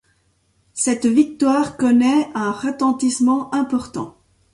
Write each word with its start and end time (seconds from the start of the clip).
Cette 0.73 1.05
victoire 1.05 1.77
connaît 1.77 2.27
un 2.33 2.51
retentissement 2.51 3.53
important. 3.53 4.17